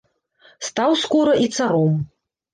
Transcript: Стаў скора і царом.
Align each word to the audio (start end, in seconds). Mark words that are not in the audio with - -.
Стаў 0.67 0.95
скора 1.03 1.37
і 1.45 1.53
царом. 1.59 1.93